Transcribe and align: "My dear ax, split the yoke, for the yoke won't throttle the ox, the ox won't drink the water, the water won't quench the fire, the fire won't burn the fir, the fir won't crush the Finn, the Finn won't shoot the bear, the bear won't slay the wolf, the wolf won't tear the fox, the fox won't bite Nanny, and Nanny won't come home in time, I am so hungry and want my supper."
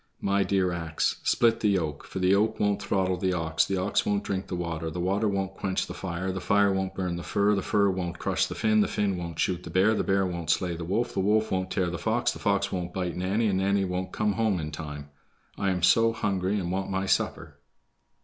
"My 0.19 0.41
dear 0.41 0.71
ax, 0.71 1.21
split 1.23 1.59
the 1.59 1.69
yoke, 1.69 2.05
for 2.05 2.17
the 2.17 2.29
yoke 2.29 2.59
won't 2.59 2.81
throttle 2.81 3.17
the 3.17 3.33
ox, 3.33 3.65
the 3.65 3.77
ox 3.77 4.03
won't 4.03 4.23
drink 4.23 4.47
the 4.47 4.55
water, 4.55 4.89
the 4.89 4.99
water 4.99 5.27
won't 5.27 5.53
quench 5.53 5.85
the 5.85 5.93
fire, 5.93 6.31
the 6.31 6.41
fire 6.41 6.73
won't 6.73 6.95
burn 6.95 7.17
the 7.17 7.21
fir, 7.21 7.53
the 7.53 7.61
fir 7.61 7.87
won't 7.91 8.17
crush 8.17 8.47
the 8.47 8.55
Finn, 8.55 8.81
the 8.81 8.87
Finn 8.87 9.15
won't 9.15 9.37
shoot 9.37 9.61
the 9.61 9.69
bear, 9.69 9.93
the 9.93 10.03
bear 10.03 10.25
won't 10.25 10.49
slay 10.49 10.75
the 10.75 10.85
wolf, 10.85 11.13
the 11.13 11.19
wolf 11.19 11.51
won't 11.51 11.69
tear 11.69 11.91
the 11.91 11.99
fox, 11.99 12.31
the 12.31 12.39
fox 12.39 12.71
won't 12.71 12.95
bite 12.95 13.15
Nanny, 13.15 13.45
and 13.45 13.59
Nanny 13.59 13.85
won't 13.85 14.11
come 14.11 14.33
home 14.33 14.59
in 14.59 14.71
time, 14.71 15.11
I 15.55 15.69
am 15.69 15.83
so 15.83 16.13
hungry 16.13 16.57
and 16.59 16.71
want 16.71 16.89
my 16.89 17.05
supper." 17.05 17.59